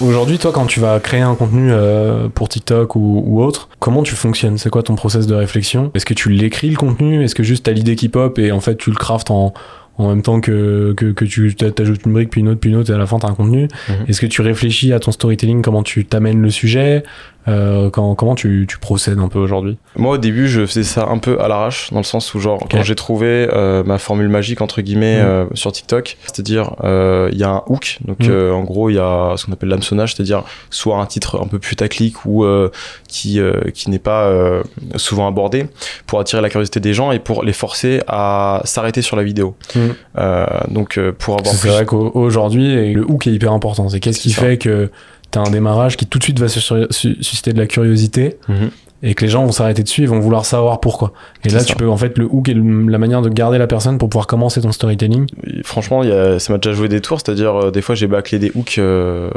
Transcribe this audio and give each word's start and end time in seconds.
Aujourd'hui, 0.00 0.36
toi, 0.36 0.52
quand 0.52 0.66
tu 0.66 0.78
vas 0.78 1.00
créer 1.00 1.22
un 1.22 1.34
contenu 1.34 1.68
euh, 1.70 2.28
pour 2.28 2.50
TikTok 2.50 2.96
ou, 2.96 3.42
autre, 3.42 3.70
comment 3.78 4.02
tu 4.02 4.14
fonctionnes? 4.14 4.58
C'est 4.58 4.68
quoi 4.68 4.82
ton 4.82 4.94
process 4.94 5.26
de 5.26 5.34
réflexion? 5.34 5.90
Est-ce 5.94 6.04
que 6.04 6.12
tu 6.12 6.28
l'écris 6.30 6.68
le 6.68 6.76
contenu? 6.76 7.24
Est-ce 7.24 7.34
que 7.34 7.42
juste 7.42 7.64
t'as 7.64 7.72
l'idée 7.72 7.96
qui 7.96 8.10
pop 8.10 8.38
et 8.38 8.52
en 8.52 8.60
fait 8.60 8.76
tu 8.76 8.90
le 8.90 8.96
craftes 8.96 9.30
en, 9.30 9.54
en 9.96 10.08
même 10.08 10.20
temps 10.20 10.40
que, 10.40 10.92
que, 10.94 11.12
que 11.12 11.24
tu 11.24 11.54
t'ajoutes 11.54 12.04
une 12.04 12.12
brique, 12.12 12.28
puis 12.30 12.42
une 12.42 12.48
autre, 12.48 12.60
puis 12.60 12.70
une 12.70 12.76
autre, 12.76 12.90
et 12.90 12.94
à 12.94 12.98
la 12.98 13.06
fin, 13.06 13.18
tu 13.18 13.26
as 13.26 13.30
un 13.30 13.34
contenu? 13.34 13.68
Mhm. 13.88 13.94
Est-ce 14.08 14.20
que 14.20 14.26
tu 14.26 14.42
réfléchis 14.42 14.92
à 14.92 15.00
ton 15.00 15.12
storytelling, 15.12 15.62
comment 15.62 15.82
tu 15.82 16.04
t'amènes 16.04 16.42
le 16.42 16.50
sujet? 16.50 17.02
Euh, 17.48 17.90
quand, 17.90 18.14
comment 18.14 18.34
tu, 18.34 18.66
tu, 18.68 18.78
procèdes 18.78 19.18
un 19.18 19.28
peu 19.28 19.38
aujourd'hui? 19.38 19.78
Moi, 19.96 20.14
au 20.14 20.18
début, 20.18 20.48
je 20.48 20.66
faisais 20.66 20.82
ça 20.82 21.06
un 21.08 21.18
peu 21.18 21.40
à 21.40 21.48
l'arrache, 21.48 21.92
dans 21.92 21.98
le 21.98 22.04
sens 22.04 22.34
où, 22.34 22.40
genre, 22.40 22.66
quand 22.70 22.82
j'ai 22.82 22.94
trouvé 22.94 23.48
euh, 23.52 23.84
ma 23.84 23.98
formule 23.98 24.28
magique, 24.28 24.60
entre 24.60 24.80
guillemets, 24.80 25.20
mhm. 25.20 25.26
euh, 25.26 25.44
sur 25.54 25.70
TikTok, 25.70 26.16
c'est-à-dire, 26.22 26.74
il 26.82 27.38
y 27.38 27.44
a 27.44 27.50
un 27.50 27.62
hook, 27.66 27.98
donc 28.04 28.28
euh, 28.28 28.52
en 28.52 28.64
gros, 28.64 28.90
il 28.90 28.94
y 28.94 28.98
a 28.98 29.34
ce 29.36 29.46
qu'on 29.46 29.52
appelle 29.52 29.68
l'hameçonnage, 29.68 30.14
c'est-à-dire 30.14 30.44
soit 30.70 30.98
un 30.98 31.06
titre 31.06 31.40
un 31.40 31.46
peu 31.46 31.58
putaclic 31.58 32.24
ou 32.24 32.44
qui, 33.08 33.40
qui 33.74 33.90
n'est 33.90 33.98
pas 33.98 34.32
souvent 34.96 35.28
abordé, 35.28 35.66
pour 36.06 36.20
attirer 36.20 36.42
la 36.42 36.48
curiosité 36.48 36.80
des 36.80 36.94
gens 36.94 37.12
et 37.12 37.18
pour 37.18 37.44
les 37.44 37.52
forcer 37.52 38.00
à 38.08 38.60
s'arrêter 38.64 39.02
sur 39.02 39.16
la 39.16 39.22
vidéo. 39.22 39.56
donc, 40.68 40.98
pour 41.18 41.38
avoir 41.38 41.54
C'est 41.54 41.68
vrai 41.68 41.86
qu'aujourd'hui, 41.86 42.92
le 42.92 43.02
hook 43.02 43.26
est 43.26 43.32
hyper 43.32 43.52
important. 43.52 43.88
C'est 43.88 44.00
qu'est-ce 44.00 44.20
qui 44.20 44.32
fait 44.32 44.58
que 44.58 44.90
t'as 45.30 45.40
un 45.40 45.50
démarrage 45.50 45.96
qui 45.96 46.06
tout 46.06 46.18
de 46.18 46.24
suite 46.24 46.38
va 46.38 46.48
susciter 46.48 47.52
de 47.52 47.58
la 47.58 47.66
curiosité 47.66 48.36
mhm. 48.48 48.70
et 49.02 49.14
que 49.14 49.24
les 49.24 49.30
gens 49.30 49.44
vont 49.44 49.52
s'arrêter 49.52 49.82
dessus 49.82 50.02
et 50.02 50.06
vont 50.06 50.20
vouloir 50.20 50.46
savoir 50.46 50.80
pourquoi. 50.80 51.12
Et 51.44 51.48
là, 51.48 51.62
tu 51.62 51.74
peux 51.74 51.88
en 51.88 51.96
fait 51.96 52.16
le 52.18 52.26
hook 52.30 52.48
et 52.48 52.54
la 52.54 52.98
manière 52.98 53.22
de 53.22 53.28
garder 53.28 53.58
la 53.58 53.66
personne 53.66 53.98
pour 53.98 54.08
pouvoir 54.08 54.26
commencer 54.26 54.60
ton 54.60 54.72
storytelling. 54.72 55.26
franchement, 55.64 56.02
y 56.02 56.12
a, 56.12 56.38
ça 56.38 56.52
m'a 56.52 56.58
déjà 56.58 56.74
joué 56.74 56.88
des 56.88 57.00
tours, 57.00 57.20
c'est-à-dire 57.20 57.54
euh, 57.54 57.70
des 57.70 57.82
fois 57.82 57.94
j'ai 57.94 58.06
bâclé 58.06 58.38
des 58.38 58.52
hooks 58.54 58.78
euh, 58.78 59.30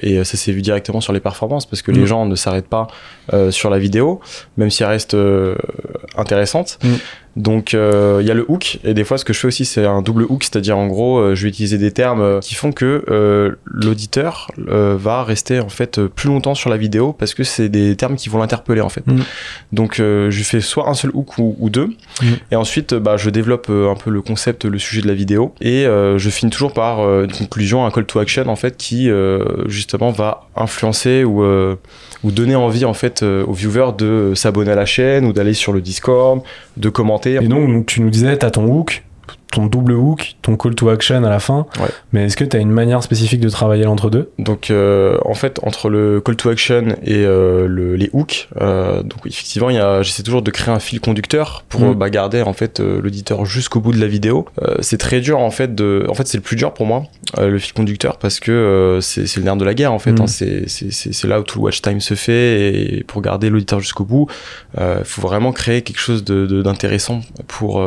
et 0.00 0.22
ça 0.24 0.36
s'est 0.36 0.52
vu 0.52 0.62
directement 0.62 1.00
sur 1.00 1.12
les 1.12 1.20
performances 1.20 1.66
parce 1.66 1.82
que 1.82 1.90
les 1.90 2.00
mhm. 2.00 2.06
gens 2.06 2.26
ne 2.26 2.34
s'arrêtent 2.34 2.68
pas 2.68 2.86
euh, 3.32 3.50
sur 3.50 3.70
la 3.70 3.78
vidéo, 3.78 4.20
même 4.56 4.70
si 4.70 4.82
elle 4.82 4.90
reste 4.90 5.16
intéressante. 6.16 6.78
Mhm. 6.82 6.98
Donc 7.36 7.72
euh, 7.72 8.18
il 8.20 8.26
y 8.26 8.30
a 8.30 8.34
le 8.34 8.44
hook 8.46 8.78
et 8.84 8.92
des 8.92 9.04
fois 9.04 9.16
ce 9.16 9.24
que 9.24 9.32
je 9.32 9.38
fais 9.38 9.46
aussi 9.46 9.64
c'est 9.64 9.86
un 9.86 10.02
double 10.02 10.24
hook, 10.28 10.44
c'est-à-dire 10.44 10.76
en 10.76 10.86
gros 10.86 11.18
euh, 11.18 11.34
je 11.34 11.44
vais 11.44 11.48
utiliser 11.48 11.78
des 11.78 11.90
termes 11.90 12.20
euh, 12.20 12.40
qui 12.40 12.54
font 12.54 12.72
que 12.72 13.56
l'auditeur 13.64 14.50
va 14.58 15.24
rester 15.24 15.60
en 15.60 15.68
fait 15.68 16.00
plus 16.00 16.28
longtemps 16.28 16.54
sur 16.54 16.68
la 16.68 16.76
vidéo 16.76 17.12
parce 17.12 17.34
que 17.34 17.44
c'est 17.44 17.68
des 17.68 17.96
termes 17.96 18.16
qui 18.16 18.28
vont 18.28 18.38
l'interpeller 18.38 18.80
en 18.80 18.88
fait. 18.88 19.06
Mm. 19.06 19.20
Donc 19.72 19.96
je 19.96 20.42
fais 20.42 20.60
soit 20.60 20.88
un 20.88 20.94
seul 20.94 21.10
hook 21.14 21.38
ou, 21.38 21.70
deux 21.70 21.86
mm. 21.86 22.26
et 22.50 22.56
ensuite 22.56 22.94
bah, 22.94 23.16
je 23.16 23.30
développe 23.30 23.70
un 23.70 23.94
peu 23.94 24.10
le 24.10 24.20
concept, 24.20 24.64
le 24.64 24.78
sujet 24.78 25.00
de 25.00 25.08
la 25.08 25.14
vidéo 25.14 25.54
et 25.60 25.84
je 25.84 26.30
finis 26.30 26.50
toujours 26.50 26.72
par 26.72 27.00
une 27.22 27.32
conclusion, 27.32 27.86
un 27.86 27.90
call 27.90 28.04
to 28.04 28.18
action 28.18 28.46
en 28.48 28.56
fait 28.56 28.76
qui 28.76 29.10
justement 29.66 30.10
va 30.10 30.48
influencer 30.56 31.24
ou 31.24 31.42
ou 32.24 32.30
donner 32.30 32.54
envie 32.54 32.84
en 32.84 32.94
fait 32.94 33.22
aux 33.22 33.52
viewers 33.52 33.92
de 33.96 34.32
s'abonner 34.34 34.72
à 34.72 34.76
la 34.76 34.86
chaîne 34.86 35.24
ou 35.24 35.32
d'aller 35.32 35.54
sur 35.54 35.72
le 35.72 35.80
Discord, 35.80 36.42
de 36.76 36.88
commenter 36.88 37.21
et 37.26 37.48
donc, 37.48 37.86
tu 37.86 38.00
nous 38.00 38.10
disais, 38.10 38.38
tu 38.38 38.46
as 38.46 38.50
ton 38.50 38.66
hook, 38.66 39.04
ton 39.52 39.66
double 39.66 39.92
hook, 39.92 40.34
ton 40.40 40.56
call 40.56 40.74
to 40.74 40.88
action 40.88 41.22
à 41.22 41.30
la 41.30 41.38
fin. 41.38 41.66
Mais 42.12 42.24
est-ce 42.24 42.36
que 42.36 42.44
tu 42.44 42.56
as 42.56 42.60
une 42.60 42.70
manière 42.70 43.02
spécifique 43.02 43.40
de 43.40 43.50
travailler 43.50 43.84
l'entre-deux 43.84 44.30
Donc, 44.38 44.70
euh, 44.70 45.18
en 45.24 45.34
fait, 45.34 45.60
entre 45.62 45.90
le 45.90 46.20
call 46.20 46.36
to 46.36 46.48
action 46.48 46.96
et 47.04 47.24
euh, 47.24 47.66
le, 47.68 47.94
les 47.94 48.08
hooks, 48.14 48.48
euh, 48.60 49.02
donc 49.02 49.20
effectivement, 49.26 49.68
j'essaie 50.02 50.22
toujours 50.22 50.42
de 50.42 50.50
créer 50.50 50.74
un 50.74 50.80
fil 50.80 51.00
conducteur 51.00 51.64
pour 51.68 51.82
mm. 51.82 51.94
bah, 51.94 52.08
garder 52.08 52.40
en 52.42 52.54
fait 52.54 52.80
l'auditeur 52.80 53.44
jusqu'au 53.44 53.80
bout 53.80 53.92
de 53.92 54.00
la 54.00 54.06
vidéo. 54.06 54.46
c'est 54.80 54.98
très 54.98 55.20
dur 55.20 55.38
en 55.38 55.50
fait 55.50 55.74
de, 55.74 56.06
en 56.08 56.14
fait, 56.14 56.26
c'est 56.26 56.38
le 56.38 56.42
plus 56.42 56.56
dur 56.56 56.72
pour 56.72 56.86
moi, 56.86 57.04
le 57.38 57.58
fil 57.58 57.74
conducteur, 57.74 58.16
parce 58.16 58.40
que 58.40 58.98
c'est 59.02 59.36
le 59.36 59.42
nerf 59.42 59.56
de 59.56 59.64
la 59.66 59.74
guerre 59.74 59.92
en 59.92 59.98
fait. 59.98 60.12
Mm. 60.12 60.22
Hein. 60.22 60.26
c'est 60.66 61.24
là 61.24 61.40
où 61.40 61.42
tout 61.42 61.58
le 61.58 61.64
watch 61.64 61.82
time 61.82 62.00
se 62.00 62.14
fait 62.14 62.72
et 62.72 63.04
pour 63.04 63.20
garder 63.20 63.50
l'auditeur 63.50 63.80
jusqu'au 63.80 64.04
bout, 64.04 64.28
il 64.78 65.04
faut 65.04 65.20
vraiment 65.20 65.52
créer 65.52 65.82
quelque 65.82 66.00
chose 66.00 66.24
d'intéressant 66.24 67.18
de, 67.18 67.42
pour 67.46 67.84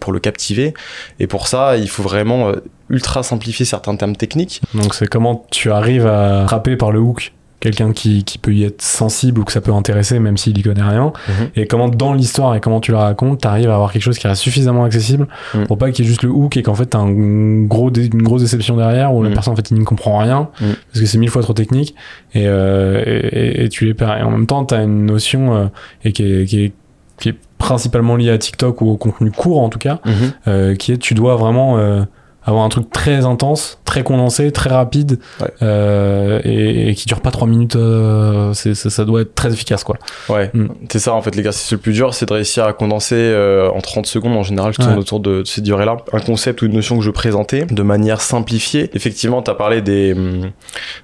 pour 0.00 0.12
le 0.12 0.20
captiver. 0.20 0.74
Et 1.20 1.26
pour 1.26 1.48
ça, 1.48 1.76
il 1.76 1.88
faut 1.88 2.02
vraiment 2.02 2.48
euh, 2.48 2.56
ultra 2.88 3.22
simplifier 3.22 3.64
certains 3.64 3.96
termes 3.96 4.16
techniques. 4.16 4.60
Donc 4.74 4.94
c'est 4.94 5.08
comment 5.08 5.46
tu 5.50 5.70
arrives 5.70 6.06
à 6.06 6.46
frapper 6.46 6.76
par 6.76 6.92
le 6.92 7.00
hook 7.00 7.32
quelqu'un 7.60 7.92
qui, 7.92 8.24
qui, 8.24 8.38
peut 8.38 8.54
y 8.54 8.64
être 8.64 8.82
sensible 8.82 9.40
ou 9.40 9.44
que 9.44 9.52
ça 9.52 9.60
peut 9.60 9.72
intéresser 9.72 10.18
même 10.20 10.36
s'il 10.36 10.56
y 10.56 10.62
connaît 10.62 10.82
rien 10.82 11.12
mhm. 11.28 11.48
et 11.56 11.66
comment 11.66 11.88
dans 11.88 12.14
l'histoire 12.14 12.54
et 12.54 12.60
comment 12.60 12.80
tu 12.80 12.92
la 12.92 13.00
racontes 13.00 13.40
t'arrives 13.40 13.70
à 13.70 13.74
avoir 13.74 13.92
quelque 13.92 14.02
chose 14.02 14.18
qui 14.18 14.28
reste 14.28 14.42
suffisamment 14.42 14.84
accessible 14.84 15.26
mhm. 15.54 15.66
pour 15.66 15.76
pas 15.76 15.90
qu'il 15.90 16.04
y 16.04 16.08
ait 16.08 16.10
juste 16.10 16.22
le 16.22 16.30
hook 16.30 16.56
et 16.56 16.62
qu'en 16.62 16.74
fait 16.74 16.86
t'as 16.86 16.98
un 16.98 17.62
gros 17.64 17.90
une 17.92 18.22
grosse 18.22 18.42
déception 18.42 18.76
derrière 18.76 19.12
où 19.12 19.22
la 19.22 19.30
mhm. 19.30 19.34
personne 19.34 19.52
en 19.54 19.56
fait 19.56 19.70
il 19.70 19.78
ne 19.78 19.84
comprend 19.84 20.18
rien 20.18 20.50
parce 20.58 21.00
que 21.00 21.06
c'est 21.06 21.18
mille 21.18 21.30
fois 21.30 21.42
trop 21.42 21.52
technique 21.52 21.94
et, 22.34 22.44
euh, 22.46 23.02
et, 23.04 23.68
tu 23.68 23.86
les 23.86 23.94
perds 23.94 24.18
et 24.18 24.22
en 24.22 24.30
même 24.30 24.46
temps 24.46 24.64
t'as 24.64 24.84
une 24.84 25.06
notion 25.06 25.56
euh, 25.56 25.66
et 26.04 26.12
qui 26.12 26.22
est, 26.22 26.44
qui 26.46 26.64
est 26.64 26.72
qui 27.18 27.30
est 27.30 27.36
principalement 27.68 28.16
lié 28.16 28.30
à 28.30 28.38
TikTok 28.38 28.80
ou 28.80 28.88
au 28.88 28.96
contenu 28.96 29.30
court 29.30 29.60
en 29.60 29.68
tout 29.68 29.78
cas, 29.78 29.98
mhm. 30.06 30.32
euh, 30.46 30.74
qui 30.74 30.90
est 30.92 30.96
tu 30.96 31.12
dois 31.12 31.36
vraiment 31.36 31.76
euh, 31.76 32.02
avoir 32.42 32.64
un 32.64 32.70
truc 32.70 32.90
très 32.90 33.26
intense, 33.26 33.78
très 33.88 34.02
condensé, 34.02 34.52
très 34.52 34.68
rapide 34.68 35.18
euh, 35.62 36.40
et, 36.44 36.94
qui 36.94 37.06
dure 37.06 37.22
pas 37.22 37.30
trois 37.30 37.48
minutes. 37.48 37.74
Euh, 37.74 38.52
c'est, 38.52 38.74
ça, 38.74 39.04
doit 39.06 39.22
être 39.22 39.34
très 39.34 39.50
efficace, 39.50 39.82
quoi. 39.82 39.96
Ouais, 40.28 40.50
mm. 40.52 40.66
c'est 40.90 40.98
ça 40.98 41.14
en 41.14 41.22
fait. 41.22 41.34
L'exercice 41.34 41.72
le 41.72 41.78
plus 41.78 41.94
dur, 41.94 42.12
c'est 42.12 42.26
de 42.26 42.34
réussir 42.34 42.64
à 42.64 42.74
condenser 42.74 43.16
euh, 43.16 43.70
en 43.70 43.80
30 43.80 44.06
secondes. 44.06 44.36
En 44.36 44.42
général, 44.42 44.74
je 44.74 44.82
tourne 44.82 44.98
autour 44.98 45.20
de, 45.20 45.42
cette 45.46 45.64
durée-là. 45.64 45.96
Un 46.12 46.20
concept 46.20 46.60
ou 46.60 46.66
une 46.66 46.74
notion 46.74 46.98
que 46.98 47.04
je 47.04 47.10
présentais 47.10 47.64
de 47.64 47.82
manière 47.82 48.20
simplifiée. 48.20 48.90
Effectivement, 48.92 49.40
tu 49.40 49.50
as 49.50 49.54
parlé 49.54 49.80
des, 49.80 50.12
mm, 50.12 50.50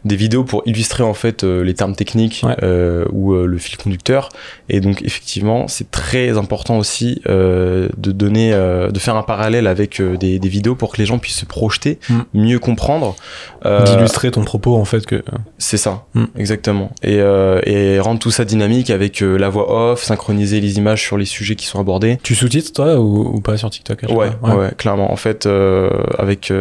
des 0.05 0.17
vidéos 0.17 0.45
pour 0.45 0.63
illustrer 0.67 1.05
en 1.05 1.15
fait 1.15 1.43
les 1.43 1.73
termes 1.73 1.97
techniques 1.97 2.45
ou 3.13 3.35
le 3.35 3.59
fil 3.59 3.79
conducteur. 3.79 4.29
Et 4.69 4.81
donc, 4.81 5.01
effectivement, 5.03 5.69
c'est 5.69 5.91
très 5.91 6.37
important 6.37 6.77
aussi 6.77 7.23
de 7.25 7.89
donner, 7.97 8.51
de 8.53 8.99
faire 8.99 9.17
un 9.17 9.23
parallèle 9.23 9.67
avec 9.67 10.03
des, 10.03 10.39
des 10.39 10.49
vidéos 10.51 10.75
pour 10.75 10.93
que 10.93 10.99
les 10.99 11.07
gens 11.07 11.19
puissent 11.19 11.39
se 11.39 11.47
projeter, 11.47 11.99
mm. 12.11 12.21
mieux 12.35 12.59
comprendre. 12.59 12.74
Euh, 13.65 13.85
D'illustrer 13.85 14.31
ton 14.31 14.45
propos 14.45 14.77
en 14.77 14.85
fait 14.85 15.07
que. 15.07 15.23
C'est 15.59 15.77
ça, 15.77 16.05
mm. 16.15 16.25
exactement. 16.37 16.91
Et, 17.03 17.19
euh, 17.21 17.61
et, 17.65 17.99
rendre 17.99 18.19
tout 18.19 18.31
ça 18.31 18.45
dynamique 18.45 18.91
avec 18.91 19.23
euh, 19.23 19.39
la 19.39 19.49
voix 19.49 19.93
off, 19.93 20.03
synchroniser 20.03 20.61
les 20.61 20.77
images 20.77 21.03
sur 21.03 21.17
les 21.17 21.25
sujets 21.25 21.57
qui 21.57 21.67
sont 21.67 21.81
abordés. 21.81 22.19
Tu 22.23 22.35
sous-titres 22.35 22.73
toi 22.73 22.99
ou, 22.99 23.41
pas 23.41 23.57
sur 23.57 23.71
TikTok 23.71 24.05
ouais, 24.11 24.31
ouais, 24.43 24.71
clairement. 24.77 25.11
En 25.13 25.17
fait, 25.17 25.49
avec 26.19 26.53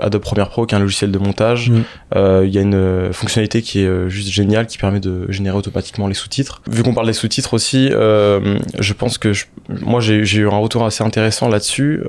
Adobe 0.00 0.22
Premiere 0.22 0.48
Pro, 0.48 0.66
qui 0.66 0.74
est 0.74 0.78
un 0.78 0.80
logiciel 0.80 1.12
de 1.12 1.18
montage, 1.18 1.70
mm. 1.70 2.44
il 2.44 2.50
y 2.50 2.58
a 2.58 2.62
une 2.62 3.12
fonctionnalité 3.12 3.62
qui 3.62 3.82
est 3.82 4.08
juste 4.08 4.30
géniale, 4.30 4.66
qui 4.66 4.78
permet 4.78 5.00
de 5.00 5.30
générer 5.30 5.56
automatiquement 5.56 6.08
les 6.08 6.14
sous-titres. 6.14 6.62
Vu 6.68 6.82
qu'on 6.82 6.94
parle 6.94 7.06
des 7.06 7.12
sous-titres 7.12 7.54
aussi, 7.54 7.90
je 7.90 8.92
pense 8.92 9.18
que 9.18 9.32
moi 9.68 10.00
j'ai 10.00 10.38
eu 10.38 10.48
un 10.48 10.58
retour 10.58 10.84
assez 10.84 11.04
intéressant 11.04 11.48
là-dessus 11.48 12.02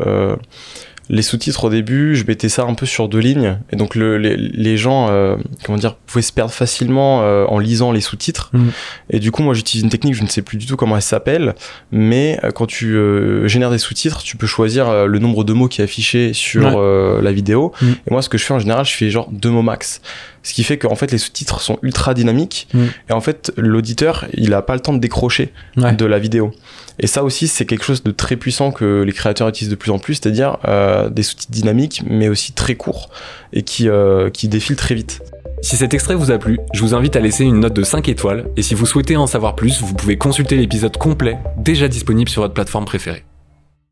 les 1.09 1.24
sous-titres 1.24 1.66
au 1.66 1.70
début, 1.70 2.16
je 2.16 2.24
mettais 2.24 2.50
ça 2.50 2.64
un 2.64 2.75
peu 2.75 2.86
sur 2.86 3.09
deux 3.09 3.18
lignes, 3.18 3.58
et 3.72 3.75
donc 3.75 3.96
le, 3.96 4.20
les, 4.20 4.38
les, 4.38 4.78
gens, 4.78 5.08
euh, 5.09 5.38
comment 5.66 5.78
dire, 5.78 5.96
pouvaient 5.96 6.22
se 6.22 6.31
perdre 6.31 6.53
facilement 6.53 7.22
euh, 7.24 7.46
en 7.46 7.58
lisant 7.58 7.92
les 7.92 8.02
sous-titres. 8.02 8.52
Mm. 8.53 8.68
Et 9.09 9.19
du 9.19 9.31
coup, 9.31 9.42
moi, 9.42 9.56
j'utilise 9.56 9.84
une 9.84 9.90
technique, 9.90 10.14
je 10.14 10.22
ne 10.22 10.28
sais 10.28 10.44
plus 10.44 10.58
du 10.58 10.68
tout 10.68 10.75
comment 10.75 10.96
elle 10.96 11.02
s'appelle, 11.02 11.56
mais 11.92 12.40
euh, 12.44 12.52
quand 12.52 12.68
tu 12.68 12.96
génères 13.45 13.72
des 13.72 13.80
sous-titres, 13.80 14.22
tu 14.22 14.38
peux 14.38 14.45
choisir 14.45 15.07
le 15.07 15.19
nombre 15.19 15.44
de 15.44 15.54
mots 15.54 15.68
qui 15.68 15.81
est 15.81 15.83
affiché 15.83 16.33
sur 16.33 16.80
la 16.80 17.31
vidéo. 17.31 17.74
Mm. 17.81 17.88
Et 17.88 18.12
moi, 18.12 18.22
ce 18.22 18.30
que 18.30 18.38
je 18.38 18.45
fais 18.45 18.54
en 18.54 18.60
général, 18.60 18.86
je 18.86 18.94
fais 18.94 19.10
genre 19.10 19.30
deux 19.31 19.50
mots 19.50 19.63
max. 19.63 20.01
Ce 20.44 20.54
qui 20.54 20.63
fait 20.63 20.78
qu'en 20.78 20.95
fait, 20.95 21.12
les 21.12 21.18
sous-titres 21.18 21.60
sont 21.60 21.80
ultra 21.81 22.13
dynamiques, 22.13 22.68
mm. 22.74 22.86
et 23.10 23.13
en 23.13 23.22
fait, 23.22 23.51
l'auditeur, 23.57 24.25
il 24.33 24.54
a 24.54 24.62
pas 24.62 24.75
le 24.75 24.80
temps 24.80 24.94
de 24.94 25.00
décrocher 25.00 25.51
de 25.75 26.06
la 26.06 26.19
vidéo. 26.19 26.54
Et 27.00 27.07
ça 27.07 27.24
aussi, 27.24 27.48
c'est 27.48 27.66
quelque 27.66 27.86
chose 27.86 28.04
de 28.04 28.12
très 28.12 28.36
puissant 28.36 28.72
que 28.72 29.04
les 29.04 29.13
créateurs 29.13 29.48
utilisent 29.48 29.72
de 29.72 29.75
plus 29.75 29.92
en 29.92 30.00
plus, 30.00 30.16
c'est-à-dire 30.16 30.57
euh, 30.68 30.99
des 31.07 31.24
sous-titres 31.24 31.51
dynamiques, 31.51 32.04
mais 32.06 32.28
aussi 32.28 32.51
très 32.51 32.75
courts 32.75 33.10
et 33.54 33.62
qui, 33.63 33.88
euh, 33.88 34.30
qui 34.30 34.48
défilent 34.48 34.75
très 34.75 34.96
vite. 34.96 35.22
Si 35.62 35.75
cet 35.75 35.94
extrait 35.94 36.16
vous 36.16 36.31
a 36.31 36.38
plu, 36.38 36.60
je 36.74 36.81
vous 36.81 36.94
invite 36.94 37.16
à 37.16 37.19
laisser 37.19 37.44
une 37.44 37.60
note 37.60 37.74
de 37.74 37.84
5 37.84 38.07
étoiles, 38.10 38.50
et 38.56 38.62
si 38.62 38.74
vous 38.74 38.86
souhaitez 38.86 39.18
en 39.18 39.28
savoir 39.28 39.56
plus, 39.56 39.81
vous 39.81 39.94
pouvez 39.94 40.18
consulter 40.18 40.56
l'épisode 40.56 40.96
complet, 40.98 41.38
déjà 41.57 41.88
disponible 41.88 42.30
sur 42.30 42.42
votre 42.42 42.54
plateforme 42.54 42.86
préférée. 42.86 43.24